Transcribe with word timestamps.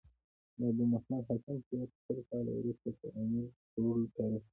د 0.57 0.59
ابو 0.71 0.83
محمد 0.93 1.23
هاشم 1.29 1.57
شعر 1.67 1.87
سل 2.05 2.19
کاله 2.29 2.51
وروسته 2.59 2.89
تر 2.99 3.09
امیر 3.21 3.47
کروړ 3.71 3.97
تاريخ 4.17 4.43
لري. 4.43 4.49